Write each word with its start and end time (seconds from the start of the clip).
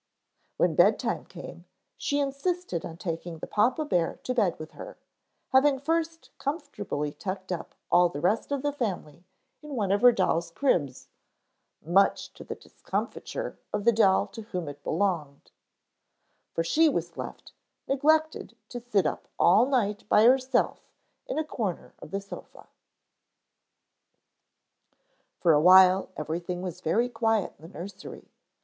When 0.57 0.73
bedtime 0.73 1.25
came 1.25 1.65
she 1.95 2.19
insisted 2.19 2.83
on 2.83 2.97
taking 2.97 3.37
the 3.37 3.45
papa 3.45 3.85
bear 3.85 4.15
to 4.23 4.33
bed 4.33 4.57
with 4.57 4.71
her, 4.71 4.97
having 5.49 5.77
first 5.77 6.31
comfortably 6.39 7.11
tucked 7.13 7.51
up 7.51 7.75
all 7.91 8.09
the 8.09 8.19
rest 8.19 8.51
of 8.51 8.63
the 8.63 8.73
family 8.73 9.25
in 9.61 9.75
one 9.75 9.91
of 9.91 10.01
her 10.01 10.11
dolls' 10.11 10.49
cribs, 10.49 11.09
much 11.83 12.33
to 12.33 12.43
the 12.43 12.55
discomfiture 12.55 13.59
of 13.71 13.85
the 13.85 13.91
doll 13.91 14.25
to 14.29 14.41
whom 14.41 14.67
it 14.67 14.81
belonged; 14.83 15.51
for 16.55 16.63
she 16.63 16.89
was 16.89 17.15
left 17.15 17.53
neglected 17.87 18.57
to 18.69 18.79
sit 18.79 19.05
up 19.05 19.27
all 19.37 19.67
night 19.67 20.09
by 20.09 20.23
herself 20.23 20.79
in 21.27 21.37
a 21.37 21.45
corner 21.45 21.93
of 21.99 22.09
the 22.09 22.21
sofa. 22.21 22.65
For 25.39 25.53
a 25.53 25.61
while 25.61 26.09
everything 26.17 26.63
was 26.63 26.81
very 26.81 27.07
quiet 27.07 27.53
in 27.59 27.71
the 27.71 27.79
nursery. 27.79 28.31